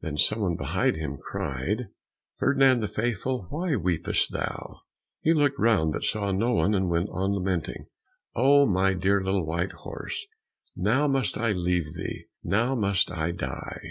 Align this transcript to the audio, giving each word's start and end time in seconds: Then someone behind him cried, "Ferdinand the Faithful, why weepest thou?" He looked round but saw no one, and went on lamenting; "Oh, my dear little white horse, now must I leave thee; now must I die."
Then 0.00 0.16
someone 0.16 0.56
behind 0.56 0.96
him 0.96 1.18
cried, 1.18 1.88
"Ferdinand 2.38 2.80
the 2.80 2.88
Faithful, 2.88 3.46
why 3.50 3.76
weepest 3.76 4.32
thou?" 4.32 4.80
He 5.20 5.34
looked 5.34 5.58
round 5.58 5.92
but 5.92 6.02
saw 6.02 6.32
no 6.32 6.54
one, 6.54 6.74
and 6.74 6.88
went 6.88 7.10
on 7.12 7.32
lamenting; 7.34 7.84
"Oh, 8.34 8.64
my 8.64 8.94
dear 8.94 9.22
little 9.22 9.44
white 9.44 9.72
horse, 9.72 10.24
now 10.74 11.06
must 11.08 11.36
I 11.36 11.52
leave 11.52 11.92
thee; 11.92 12.24
now 12.42 12.74
must 12.74 13.10
I 13.12 13.32
die." 13.32 13.82